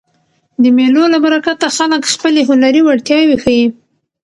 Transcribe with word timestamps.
د 0.61 0.63
مېلو 0.77 1.03
له 1.13 1.17
برکته 1.25 1.67
خلک 1.77 2.01
خپلي 2.13 2.41
هنري 2.49 2.81
وړتیاوي 2.83 3.37
ښيي. 3.43 3.67